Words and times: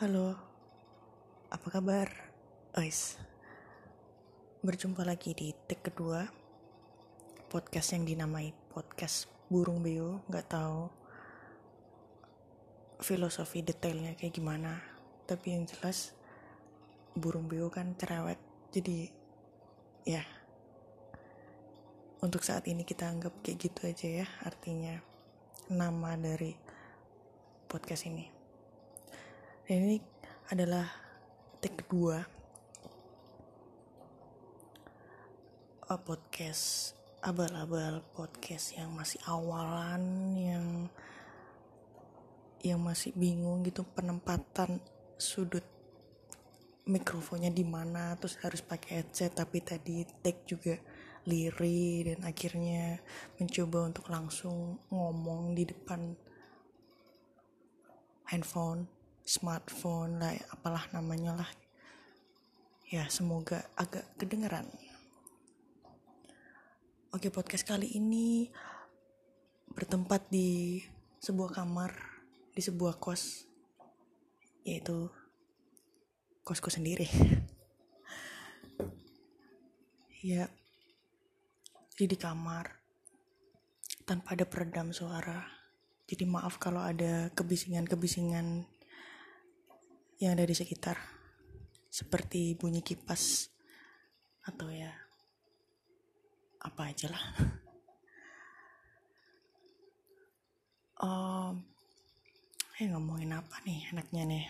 Halo, 0.00 0.32
apa 1.52 1.68
kabar? 1.68 2.08
Ois, 2.80 3.20
berjumpa 4.64 5.04
lagi 5.04 5.36
di 5.36 5.52
take 5.68 5.92
kedua 5.92 6.24
podcast 7.52 7.92
yang 7.92 8.08
dinamai 8.08 8.56
podcast 8.72 9.28
burung 9.52 9.84
beo. 9.84 10.24
Gak 10.32 10.48
tahu 10.48 10.88
filosofi 13.04 13.60
detailnya 13.60 14.16
kayak 14.16 14.32
gimana, 14.32 14.80
tapi 15.28 15.52
yang 15.52 15.68
jelas 15.68 16.16
burung 17.12 17.44
beo 17.44 17.68
kan 17.68 17.92
cerewet, 17.92 18.40
jadi 18.72 19.12
ya 20.08 20.24
untuk 22.24 22.40
saat 22.40 22.64
ini 22.64 22.88
kita 22.88 23.12
anggap 23.12 23.44
kayak 23.44 23.60
gitu 23.60 23.80
aja 23.92 24.24
ya 24.24 24.26
artinya 24.40 25.04
nama 25.68 26.16
dari 26.16 26.56
podcast 27.68 28.08
ini. 28.08 28.41
Dan 29.62 29.86
ini 29.86 29.98
adalah 30.50 30.90
take 31.62 31.86
kedua. 31.86 32.18
Uh, 35.86 36.00
podcast 36.02 36.98
abal-abal 37.22 38.02
podcast 38.18 38.74
yang 38.74 38.90
masih 38.98 39.22
awalan 39.30 40.34
yang 40.34 40.66
yang 42.66 42.82
masih 42.82 43.14
bingung 43.14 43.62
gitu 43.62 43.86
penempatan 43.86 44.82
sudut 45.14 45.62
mikrofonnya 46.82 47.54
di 47.54 47.62
mana 47.62 48.18
terus 48.18 48.34
harus 48.42 48.58
pakai 48.58 49.06
headset 49.06 49.38
tapi 49.38 49.62
tadi 49.62 50.02
take 50.26 50.42
juga 50.50 50.74
liri 51.22 52.10
dan 52.10 52.26
akhirnya 52.26 52.98
mencoba 53.38 53.86
untuk 53.86 54.10
langsung 54.10 54.82
ngomong 54.90 55.54
di 55.54 55.62
depan 55.62 56.18
handphone 58.26 59.01
smartphone 59.22 60.18
lah 60.18 60.34
apalah 60.50 60.86
namanya 60.90 61.38
lah. 61.38 61.50
Ya 62.90 63.08
semoga 63.08 63.64
agak 63.78 64.04
kedengeran. 64.20 64.68
Oke 67.12 67.28
podcast 67.28 67.64
kali 67.64 67.92
ini 67.92 68.48
bertempat 69.72 70.28
di 70.28 70.80
sebuah 71.22 71.52
kamar 71.56 71.96
di 72.52 72.60
sebuah 72.60 73.00
kos 73.00 73.48
yaitu 74.66 75.08
kosku 76.44 76.70
sendiri. 76.70 77.08
Ya 80.22 80.46
jadi 81.98 82.14
di 82.14 82.18
kamar 82.18 82.78
tanpa 84.06 84.38
ada 84.38 84.46
peredam 84.46 84.94
suara. 84.94 85.44
Jadi 86.06 86.24
maaf 86.30 86.62
kalau 86.62 86.78
ada 86.78 87.26
kebisingan-kebisingan 87.34 88.66
yang 90.22 90.38
ada 90.38 90.46
di 90.46 90.54
sekitar. 90.54 90.94
Seperti 91.90 92.54
bunyi 92.54 92.78
kipas 92.78 93.50
atau 94.46 94.70
ya 94.70 94.94
apa 96.62 96.82
aja 96.94 97.10
lah. 97.10 97.26
Um, 101.02 101.66
eh 102.78 102.86
ngomongin 102.86 103.34
apa 103.34 103.58
nih 103.66 103.90
enaknya 103.90 104.22
nih? 104.22 104.46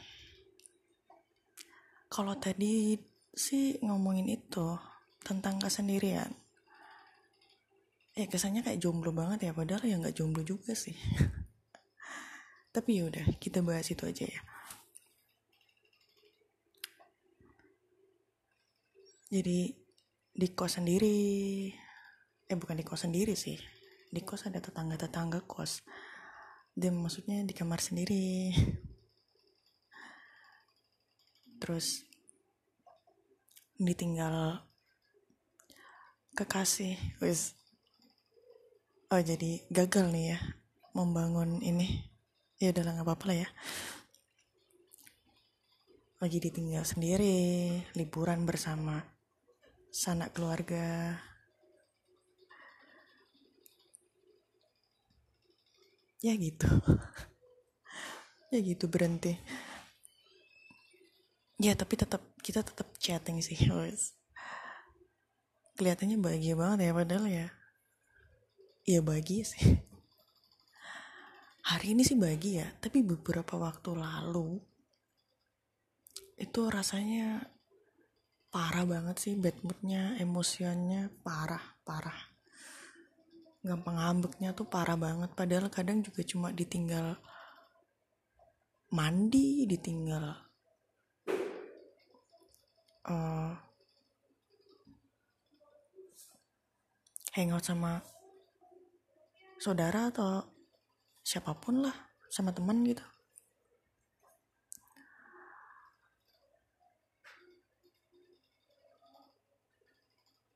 Kalau 2.13 2.37
tadi 2.37 2.93
sih 3.33 3.81
ngomongin 3.81 4.29
itu 4.29 4.77
tentang 5.25 5.57
kesendirian. 5.57 6.29
Eh 8.13 8.29
kesannya 8.29 8.61
kayak 8.61 8.85
jomblo 8.85 9.17
banget 9.17 9.49
ya 9.49 9.57
padahal 9.57 9.81
ya 9.81 9.97
nggak 9.97 10.13
jomblo 10.13 10.45
juga 10.45 10.77
sih. 10.77 10.93
Tapi 12.77 13.01
yaudah 13.01 13.33
kita 13.41 13.65
bahas 13.65 13.89
itu 13.89 14.05
aja 14.05 14.29
ya 14.29 14.52
jadi 19.33 19.73
di 20.37 20.49
kos 20.53 20.77
sendiri. 20.77 21.73
Eh 22.45 22.57
bukan 22.61 22.77
di 22.77 22.85
kos 22.85 23.09
sendiri 23.09 23.33
sih. 23.33 23.57
Di 24.13 24.21
kos 24.21 24.45
ada 24.45 24.61
tetangga-tetangga 24.61 25.49
kos. 25.49 25.81
Dan 26.77 27.01
maksudnya 27.01 27.41
di 27.41 27.57
kamar 27.57 27.81
sendiri. 27.81 28.53
Terus 31.65 32.05
ditinggal 33.81 34.69
kekasih. 36.37 37.01
Wis. 37.25 37.57
Oh 39.09 39.21
jadi 39.21 39.65
gagal 39.73 40.13
nih 40.13 40.37
ya 40.37 40.39
membangun 40.93 41.65
ini. 41.65 42.05
Ya 42.61 42.69
udah 42.77 42.85
nggak 42.85 43.09
apa-apa 43.09 43.25
lah 43.33 43.39
ya. 43.45 43.49
Lagi 46.21 46.37
ditinggal 46.37 46.85
sendiri 46.85 47.81
liburan 47.97 48.45
bersama 48.45 49.12
sanak 49.93 50.33
keluarga. 50.33 51.21
Ya 56.25 56.35
gitu. 56.35 56.67
Ya 58.53 58.61
gitu 58.61 58.85
berhenti. 58.85 59.33
Ya 61.57 61.73
tapi 61.73 61.97
tetap 61.97 62.21
kita 62.45 62.61
tetap 62.61 62.85
chatting 63.01 63.41
sih 63.41 63.57
guys 63.69 64.13
kelihatannya 65.77 66.21
bahagia 66.21 66.55
banget 66.55 66.79
ya 66.87 66.93
padahal 66.95 67.27
ya. 67.27 67.49
Ya 68.87 69.01
bahagia 69.03 69.43
sih. 69.43 69.67
Hari 71.71 71.99
ini 71.99 72.07
sih 72.07 72.19
bahagia 72.19 72.71
tapi 72.79 73.03
beberapa 73.03 73.59
waktu 73.59 73.99
lalu 73.99 74.63
itu 76.39 76.61
rasanya 76.71 77.43
parah 78.53 78.85
banget 78.85 79.17
sih 79.17 79.35
bad 79.41 79.57
moodnya 79.65 80.13
emosiannya 80.21 81.09
parah 81.25 81.65
parah. 81.89 82.21
Gampang 83.65 83.97
ngambeknya 83.97 84.53
tuh 84.53 84.69
parah 84.69 84.99
banget 85.01 85.33
padahal 85.33 85.73
kadang 85.73 86.05
juga 86.05 86.21
cuma 86.21 86.53
ditinggal 86.53 87.17
mandi 88.93 89.65
ditinggal 89.65 90.37
uh, 93.09 93.57
hangout 97.33 97.65
sama 97.65 98.05
saudara 99.57 100.13
atau 100.13 100.45
siapa 101.25 101.57
pun 101.57 101.89
lah 101.89 101.97
sama 102.29 102.53
teman 102.53 102.85
gitu 102.85 103.01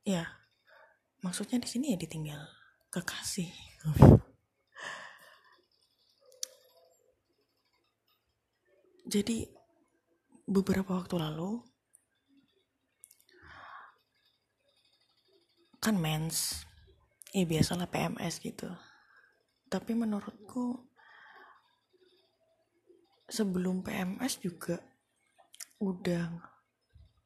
ya 0.07 0.23
maksudnya 1.19 1.59
di 1.59 1.67
sini 1.67 1.91
ya 1.91 1.99
ditinggal 1.99 2.47
kekasih. 2.87 3.51
Jadi 9.07 9.51
beberapa 10.47 10.95
waktu 10.95 11.15
lalu 11.19 11.59
kan 15.83 15.99
mens 15.99 16.63
ya 17.35 17.43
biasalah 17.43 17.91
PMS 17.91 18.39
gitu. 18.39 18.71
Tapi 19.67 19.91
menurutku 19.91 20.87
sebelum 23.27 23.83
PMS 23.83 24.39
juga 24.39 24.79
udah 25.83 26.31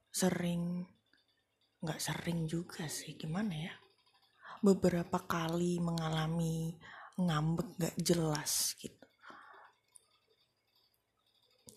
sering 0.10 0.90
nggak 1.82 2.00
sering 2.00 2.46
juga 2.46 2.86
sih 2.86 3.18
gimana 3.18 3.54
ya? 3.54 3.74
Beberapa 4.62 5.18
kali 5.26 5.82
mengalami 5.82 6.78
ngambek 7.18 7.68
gak 7.82 7.96
jelas 7.98 8.78
gitu. 8.78 9.06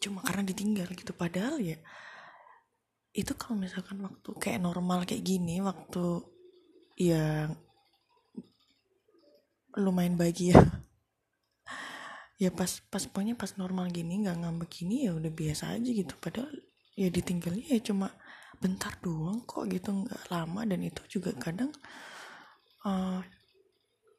Cuma 0.04 0.20
karena 0.20 0.44
ditinggal 0.44 0.92
gitu 0.92 1.16
padahal 1.16 1.56
ya 1.64 1.80
itu 3.14 3.30
kalau 3.38 3.56
misalkan 3.62 4.02
waktu 4.02 4.30
kayak 4.42 4.60
normal 4.60 5.06
kayak 5.06 5.22
gini 5.22 5.62
waktu 5.62 6.20
ya 6.98 7.48
lumayan 9.78 10.18
bahagia. 10.20 10.58
Ya 12.34 12.50
pas 12.50 12.82
pas 12.90 13.06
pokoknya 13.06 13.38
pas 13.38 13.54
normal 13.54 13.94
gini 13.94 14.26
nggak 14.26 14.42
ngambek 14.42 14.82
gini 14.82 15.06
ya 15.06 15.14
udah 15.14 15.30
biasa 15.30 15.78
aja 15.78 15.86
gitu. 15.86 16.18
Padahal 16.18 16.50
ya 16.98 17.06
ditinggalnya 17.06 17.78
ya 17.78 17.78
cuma 17.78 18.10
bentar 18.64 18.96
doang 19.04 19.44
kok 19.44 19.68
gitu 19.68 19.92
nggak 19.92 20.32
lama. 20.32 20.64
Dan 20.64 20.80
itu 20.88 21.20
juga 21.20 21.36
kadang 21.36 21.68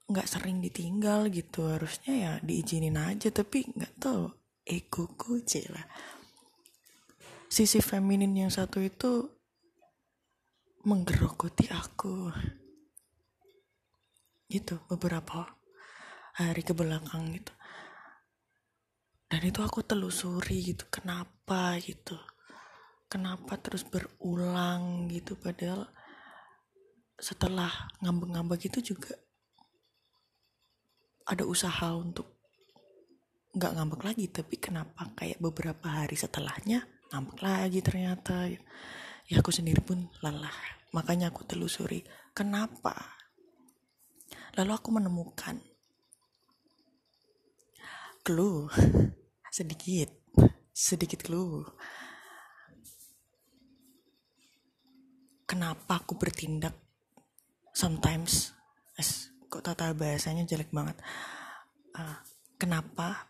nggak 0.06 0.27
uh, 0.30 0.31
sering 0.31 0.62
ditinggal 0.62 1.33
gitu. 1.33 1.65
Harusnya 1.65 2.13
ya 2.13 2.31
diizinin 2.45 2.94
aja 2.94 3.33
tapi 3.33 3.65
nggak 3.65 3.97
tahu. 3.97 4.30
Ego 4.65 5.09
kuce 5.18 5.65
lah. 5.74 5.86
Sisi 7.50 7.81
feminin 7.81 8.33
yang 8.38 8.53
satu 8.53 8.77
itu 8.77 9.25
menggerogoti 10.86 11.65
aku. 11.74 12.30
Gitu 14.45 14.77
beberapa 14.86 15.50
hari 16.38 16.62
ke 16.62 16.77
belakang 16.77 17.33
gitu. 17.33 17.53
Dan 19.25 19.41
itu 19.41 19.65
aku 19.65 19.81
telusuri 19.81 20.62
gitu 20.69 20.86
kenapa 20.94 21.81
gitu 21.81 22.13
kenapa 23.15 23.56
terus 23.63 23.88
berulang 23.88 25.07
gitu 25.07 25.39
padahal 25.39 25.88
setelah 27.15 27.71
ngambek-ngambek 28.03 28.67
itu 28.67 28.91
juga 28.91 29.15
ada 31.23 31.47
usaha 31.47 31.95
untuk 31.95 32.35
nggak 33.56 33.71
ngambek 33.71 34.01
lagi. 34.03 34.25
Tapi 34.27 34.56
kenapa 34.59 35.15
kayak 35.15 35.39
beberapa 35.39 35.88
hari 35.88 36.19
setelahnya 36.19 36.83
ngambek 37.15 37.39
lagi 37.39 37.79
ternyata? 37.79 38.51
Ya 39.31 39.39
aku 39.39 39.56
sendiri 39.56 39.79
pun 39.79 40.12
lelah. 40.19 40.83
Makanya 40.91 41.31
aku 41.31 41.47
telusuri 41.47 42.03
kenapa? 42.35 43.15
Lalu 44.59 44.71
aku 44.75 44.91
menemukan 44.91 45.63
clue. 48.27 48.67
Sedikit. 49.56 50.12
Sedikit 50.75 51.23
clue 51.23 51.63
kenapa 55.45 56.01
aku 56.01 56.18
bertindak 56.18 56.74
sometimes 57.71 58.51
es 58.97 59.30
kok 59.50 59.62
tata 59.62 59.94
bahasanya 59.94 60.44
jelek 60.44 60.74
banget 60.74 60.97
uh, 61.95 62.18
kenapa 62.57 63.30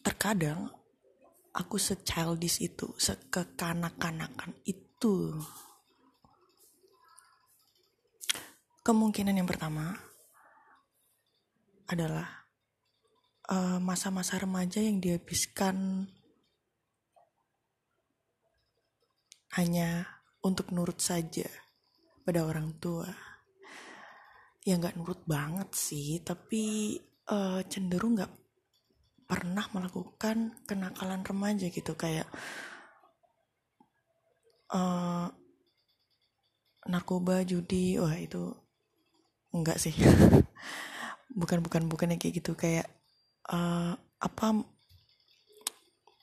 terkadang 0.00 0.70
aku 1.54 1.76
se-childish 1.78 2.62
itu, 2.62 2.90
sekekanak-kanakan 2.98 4.54
itu. 4.66 5.34
Kemungkinan 8.80 9.36
yang 9.36 9.48
pertama 9.50 9.92
adalah 11.90 12.46
eh, 13.50 13.78
masa-masa 13.82 14.38
uh, 14.38 14.46
remaja 14.46 14.80
yang 14.80 15.02
dihabiskan 15.02 16.06
hanya 19.58 20.19
untuk 20.40 20.72
nurut 20.72 20.96
saja 21.00 21.46
pada 22.24 22.44
orang 22.44 22.76
tua. 22.80 23.08
Ya 24.64 24.76
nggak 24.76 24.96
nurut 24.96 25.24
banget 25.24 25.72
sih, 25.72 26.20
tapi 26.20 26.96
uh, 27.32 27.64
cenderung 27.68 28.16
nggak 28.16 28.32
pernah 29.24 29.64
melakukan 29.72 30.60
kenakalan 30.68 31.24
remaja 31.24 31.68
gitu. 31.72 31.96
Kayak 31.96 32.28
uh, 34.72 35.28
narkoba 36.88 37.44
judi 37.44 37.96
wah 37.96 38.16
itu 38.16 38.52
enggak 39.52 39.80
sih. 39.80 39.94
Bukan 41.30 41.62
bukan 41.62 41.86
bukan 41.86 42.18
kayak 42.18 42.42
gitu. 42.42 42.58
Kayak 42.58 42.90
uh, 43.54 43.94
apa 44.18 44.46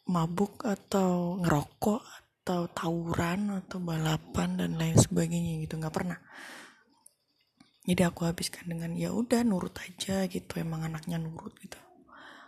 mabuk 0.08 0.64
atau 0.68 1.40
ngerokok 1.40 2.04
atau 2.47 2.63
tawuran 2.71 3.59
atau 3.59 3.75
balapan 3.83 4.55
dan 4.55 4.79
lain 4.79 4.95
sebagainya 4.95 5.59
gitu 5.67 5.75
nggak 5.75 5.91
pernah. 5.91 6.15
Jadi 7.83 8.07
aku 8.07 8.23
habiskan 8.23 8.71
dengan 8.71 8.95
ya 8.95 9.11
udah 9.11 9.44
nurut 9.44 9.75
aja 9.83 10.23
gitu. 10.31 10.55
Emang 10.55 10.88
anaknya 10.88 11.19
nurut 11.19 11.51
gitu. 11.59 11.75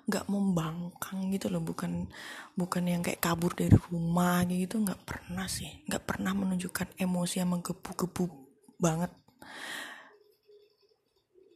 Nggak 0.07 0.31
membangkang 0.31 1.27
gitu 1.35 1.51
loh 1.51 1.59
bukan 1.59 2.07
bukan 2.55 2.83
yang 2.87 3.03
kayak 3.03 3.19
kabur 3.19 3.51
dari 3.51 3.75
rumah 3.91 4.47
gitu 4.47 4.79
nggak 4.79 5.03
pernah 5.03 5.51
sih. 5.51 5.83
Nggak 5.91 6.07
pernah 6.07 6.31
menunjukkan 6.31 6.95
emosi 6.95 7.43
yang 7.43 7.51
menggebu-gebu 7.59 8.23
banget. 8.79 9.11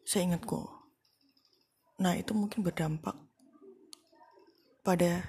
Saya 0.04 0.28
ingat 0.28 0.44
kok 0.44 0.84
nah 1.94 2.18
itu 2.18 2.36
mungkin 2.36 2.66
berdampak 2.66 3.16
pada 4.84 5.24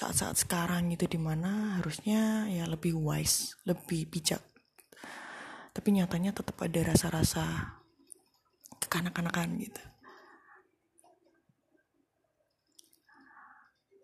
saat-saat 0.00 0.48
sekarang 0.48 0.88
gitu 0.96 1.04
di 1.04 1.20
mana 1.20 1.76
harusnya 1.76 2.48
ya 2.48 2.64
lebih 2.64 2.96
wise 2.96 3.52
lebih 3.68 4.08
bijak 4.08 4.40
tapi 5.76 5.92
nyatanya 5.92 6.32
tetap 6.32 6.56
ada 6.64 6.80
rasa-rasa 6.88 7.76
kekanak-kanakan 8.80 9.60
gitu 9.60 9.82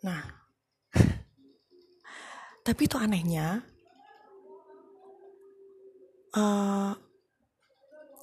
Nah, 0.07 0.23
tapi 2.67 2.87
itu 2.87 2.95
anehnya, 2.95 3.59
uh, 6.39 6.95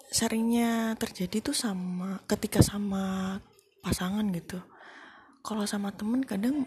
seringnya 0.07 0.95
terjadi 0.95 1.51
tuh 1.51 1.51
sama 1.51 2.23
ketika 2.23 2.63
sama 2.63 3.35
pasangan 3.83 4.23
gitu. 4.31 4.63
Kalau 5.43 5.67
sama 5.67 5.91
temen 5.91 6.23
kadang 6.23 6.63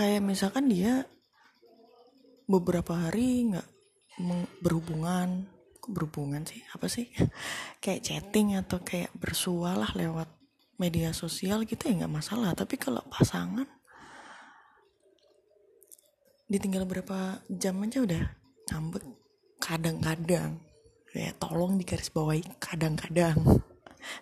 kayak 0.00 0.24
misalkan 0.24 0.72
dia 0.72 1.04
beberapa 2.48 2.96
hari 2.96 3.52
nggak 3.52 3.68
berhubungan. 4.64 5.44
Berhubungan 5.84 6.40
sih? 6.48 6.64
Apa 6.72 6.88
sih? 6.88 7.12
Kayak 7.84 8.04
chatting 8.04 8.56
atau 8.56 8.80
kayak 8.80 9.12
bersualah 9.16 9.92
lewat 9.96 10.28
media 10.80 11.12
sosial 11.12 11.68
gitu 11.68 11.88
ya 11.88 12.04
nggak 12.04 12.14
masalah. 12.16 12.56
Tapi 12.56 12.80
kalau 12.80 13.04
pasangan 13.12 13.68
ditinggal 16.48 16.88
berapa 16.88 17.44
jam 17.52 17.80
aja 17.84 18.00
udah 18.00 18.24
ngambek 18.72 19.04
kadang-kadang. 19.60 20.60
Ya 21.12 21.32
tolong 21.36 21.76
digaris 21.76 22.08
bawahi 22.08 22.44
kadang-kadang. 22.56 23.36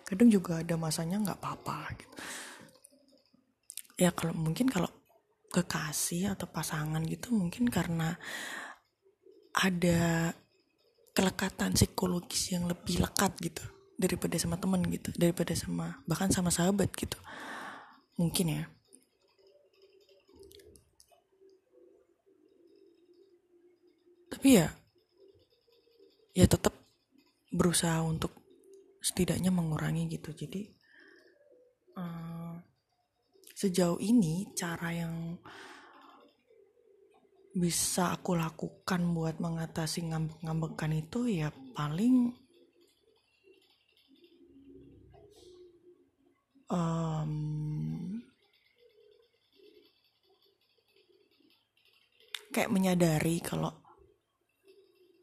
Kadang 0.03 0.27
juga 0.27 0.59
ada 0.59 0.75
masanya 0.75 1.23
nggak 1.23 1.39
apa-apa 1.39 1.77
gitu. 1.95 2.15
Ya 3.99 4.11
kalau 4.15 4.31
mungkin 4.35 4.71
kalau 4.71 4.89
kekasih 5.49 6.37
atau 6.37 6.45
pasangan 6.45 7.01
gitu 7.09 7.33
mungkin 7.33 7.67
karena 7.69 8.17
ada 9.57 10.31
kelekatan 11.17 11.73
psikologis 11.73 12.53
yang 12.53 12.69
lebih 12.69 13.01
lekat 13.01 13.33
gitu 13.41 13.65
daripada 13.99 14.39
sama 14.39 14.55
temen 14.55 14.79
gitu 14.87 15.11
daripada 15.19 15.51
sama 15.51 15.99
bahkan 16.07 16.31
sama 16.31 16.47
sahabat 16.47 16.87
gitu. 16.95 17.19
Mungkin 18.15 18.47
ya. 18.47 18.63
Tapi 24.31 24.47
ya 24.55 24.71
ya 26.31 26.45
tetap 26.47 26.71
berusaha 27.51 27.99
untuk 28.05 28.31
setidaknya 29.03 29.51
mengurangi 29.51 30.07
gitu. 30.07 30.31
Jadi 30.31 30.71
uh, 31.99 32.38
sejauh 33.59 33.99
ini 33.99 34.47
cara 34.55 34.95
yang 34.95 35.35
bisa 37.51 38.15
aku 38.15 38.39
lakukan 38.39 39.03
buat 39.11 39.43
mengatasi 39.43 40.07
ngambek-ngambekan 40.07 40.95
itu 40.95 41.27
ya 41.27 41.51
paling 41.75 42.31
um, 46.71 47.33
kayak 52.55 52.71
menyadari 52.71 53.43
kalau 53.43 53.75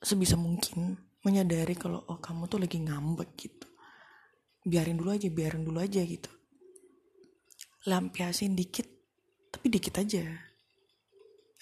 sebisa 0.05 0.37
mungkin 0.37 0.93
menyadari 1.25 1.73
kalau 1.73 2.05
oh 2.05 2.21
kamu 2.21 2.53
tuh 2.53 2.61
lagi 2.61 2.85
ngambek 2.85 3.33
gitu. 3.41 3.65
Biarin 4.61 5.01
dulu 5.01 5.17
aja 5.17 5.33
biarin 5.33 5.65
dulu 5.65 5.81
aja 5.81 6.05
gitu 6.05 6.36
lampiasin 7.87 8.59
dikit 8.59 8.87
tapi 9.55 9.71
dikit 9.71 10.03
aja. 10.03 10.27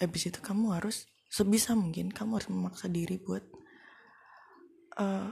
Habis 0.01 0.33
itu 0.33 0.39
kamu 0.41 0.75
harus 0.75 1.07
sebisa 1.31 1.77
mungkin 1.77 2.11
kamu 2.11 2.41
harus 2.41 2.49
memaksa 2.51 2.91
diri 2.91 3.15
buat 3.21 3.45
uh, 4.99 5.31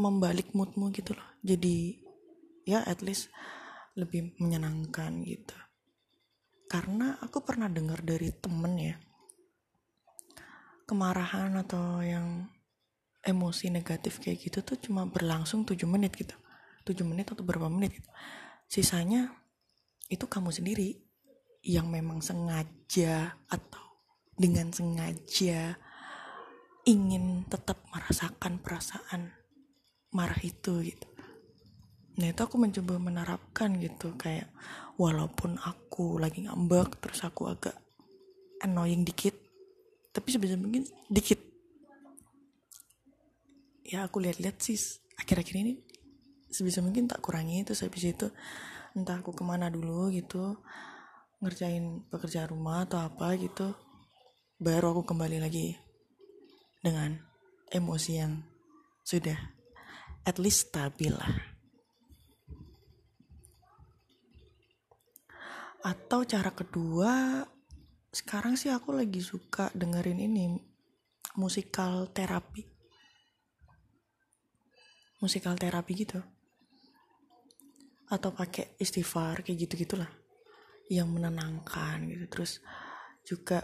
membalik 0.00 0.56
moodmu 0.56 0.88
gitu 0.96 1.12
loh. 1.12 1.28
Jadi 1.44 2.00
ya 2.64 2.80
at 2.86 3.04
least 3.04 3.28
lebih 3.98 4.32
menyenangkan 4.40 5.20
gitu. 5.26 5.58
Karena 6.70 7.18
aku 7.20 7.42
pernah 7.42 7.66
dengar 7.66 8.00
dari 8.00 8.30
temen 8.30 8.78
ya 8.78 8.96
kemarahan 10.86 11.54
atau 11.62 12.02
yang 12.02 12.50
emosi 13.22 13.70
negatif 13.70 14.18
kayak 14.18 14.42
gitu 14.42 14.58
tuh 14.64 14.78
cuma 14.80 15.06
berlangsung 15.06 15.62
7 15.62 15.86
menit 15.86 16.16
gitu 16.18 16.34
7 16.90 17.06
menit 17.06 17.30
atau 17.30 17.46
berapa 17.46 17.70
menit 17.70 18.02
gitu. 18.02 18.10
Sisanya 18.66 19.30
itu 20.10 20.26
kamu 20.26 20.50
sendiri 20.50 20.98
yang 21.62 21.86
memang 21.92 22.18
sengaja 22.24 23.36
atau 23.46 23.84
dengan 24.34 24.72
sengaja 24.72 25.76
ingin 26.88 27.44
tetap 27.46 27.84
merasakan 27.92 28.56
perasaan 28.58 29.30
marah 30.10 30.40
itu 30.40 30.80
gitu. 30.82 31.06
Nah 32.18 32.32
itu 32.32 32.40
aku 32.40 32.56
mencoba 32.56 32.98
menerapkan 32.98 33.76
gitu 33.78 34.16
kayak 34.16 34.48
walaupun 34.96 35.60
aku 35.60 36.18
lagi 36.18 36.44
ngambek 36.44 36.98
terus 36.98 37.22
aku 37.22 37.48
agak 37.52 37.76
annoying 38.64 39.04
dikit 39.06 39.36
tapi 40.10 40.32
sebisa 40.32 40.58
mungkin 40.58 40.88
dikit. 41.06 41.38
Ya 43.86 44.06
aku 44.06 44.22
lihat-lihat 44.22 44.58
sih 44.58 44.78
akhir-akhir 45.20 45.56
ini 45.60 45.74
sebisa 46.50 46.82
mungkin 46.82 47.06
tak 47.06 47.22
kurangi 47.22 47.62
itu 47.62 47.72
habis 47.78 48.04
itu 48.10 48.26
entah 48.98 49.22
aku 49.22 49.30
ke 49.30 49.46
mana 49.46 49.70
dulu 49.70 50.10
gitu 50.10 50.58
ngerjain 51.40 52.04
pekerjaan 52.10 52.52
rumah 52.52 52.84
atau 52.84 53.00
apa 53.00 53.32
gitu 53.38 53.72
baru 54.60 54.92
aku 54.92 55.08
kembali 55.08 55.40
lagi 55.40 55.72
dengan 56.84 57.16
emosi 57.72 58.12
yang 58.12 58.44
sudah 59.06 59.38
at 60.28 60.36
least 60.36 60.68
stabil 60.68 61.14
lah. 61.14 61.32
Atau 65.80 66.28
cara 66.28 66.52
kedua 66.52 67.40
sekarang 68.12 68.60
sih 68.60 68.68
aku 68.68 68.92
lagi 68.92 69.24
suka 69.24 69.72
dengerin 69.72 70.20
ini 70.20 70.60
musikal 71.40 72.04
terapi. 72.12 72.68
Musikal 75.24 75.56
terapi 75.56 75.92
gitu 76.04 76.20
atau 78.10 78.34
pakai 78.34 78.74
istighfar 78.82 79.46
kayak 79.46 79.70
gitu 79.70 79.86
gitulah 79.86 80.10
yang 80.90 81.06
menenangkan 81.06 82.02
gitu. 82.10 82.26
Terus 82.26 82.58
juga 83.22 83.62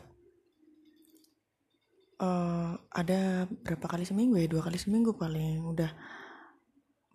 uh, 2.23 2.79
ada 2.95 3.51
berapa 3.51 3.87
kali 3.91 4.07
seminggu 4.07 4.39
ya? 4.39 4.47
Dua 4.47 4.63
kali 4.63 4.79
seminggu 4.79 5.19
paling. 5.19 5.67
Udah 5.67 5.91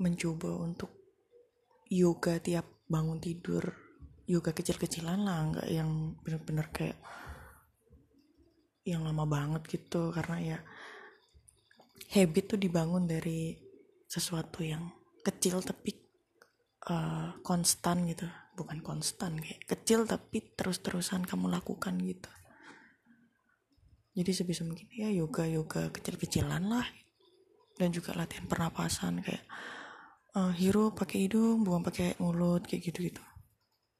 mencoba 0.03 0.59
untuk 0.59 0.91
yoga 1.87 2.35
tiap 2.43 2.67
bangun 2.91 3.23
tidur. 3.23 3.63
Yoga 4.27 4.51
kecil-kecilan 4.51 5.23
lah 5.23 5.39
nggak 5.55 5.67
yang 5.71 6.19
bener-bener 6.19 6.67
kayak 6.75 6.99
yang 8.83 9.07
lama 9.07 9.23
banget 9.23 9.63
gitu. 9.71 10.11
Karena 10.11 10.37
ya 10.43 10.59
habit 12.11 12.55
tuh 12.55 12.59
dibangun 12.59 13.07
dari 13.07 13.55
sesuatu 14.11 14.59
yang 14.59 14.91
kecil 15.23 15.63
tapi 15.63 16.00
uh, 16.87 17.35
konstan 17.43 18.07
gitu. 18.07 18.25
Bukan 18.57 18.81
konstan 18.85 19.37
kayak 19.37 19.65
kecil 19.65 20.05
tapi 20.05 20.53
terus-terusan 20.55 21.25
kamu 21.25 21.51
lakukan 21.51 21.97
gitu. 22.01 22.29
Jadi 24.11 24.31
sebisa 24.35 24.67
mungkin 24.67 24.91
ya 24.91 25.07
yoga 25.11 25.47
yoga 25.47 25.93
kecil-kecilan 25.93 26.63
lah. 26.67 26.87
Dan 27.77 27.89
juga 27.89 28.13
latihan 28.13 28.45
pernapasan 28.45 29.25
kayak 29.25 29.43
uh, 30.37 30.53
hirup 30.53 30.99
pakai 30.99 31.25
hidung 31.25 31.65
buang 31.65 31.81
pakai 31.81 32.19
mulut 32.21 32.67
kayak 32.67 32.91
gitu 32.91 33.09
gitu 33.09 33.21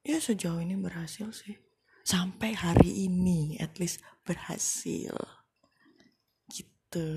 ya 0.01 0.17
sejauh 0.17 0.61
ini 0.61 0.77
berhasil 0.77 1.29
sih. 1.33 1.57
Sampai 2.01 2.57
hari 2.57 3.05
ini 3.05 3.57
at 3.61 3.77
least 3.77 4.01
berhasil. 4.25 5.13
Gitu. 6.49 7.07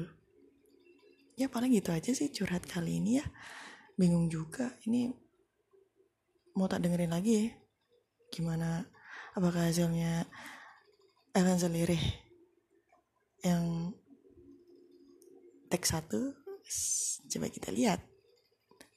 Ya 1.34 1.50
paling 1.50 1.72
gitu 1.74 1.90
aja 1.90 2.12
sih 2.12 2.30
curhat 2.30 2.68
kali 2.68 3.00
ini 3.00 3.18
ya. 3.18 3.26
Bingung 3.96 4.28
juga. 4.28 4.76
Ini 4.84 5.08
mau 6.54 6.70
tak 6.70 6.86
dengerin 6.86 7.12
lagi 7.12 7.32
ya. 7.34 7.46
Gimana? 8.30 8.86
Apakah 9.34 9.66
hasilnya 9.66 10.26
akan 11.34 11.56
selirih 11.58 12.02
yang 13.42 13.90
teks 15.70 15.90
satu? 15.90 16.34
Coba 17.30 17.50
kita 17.50 17.74
lihat. 17.74 18.00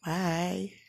Bye 0.05 0.86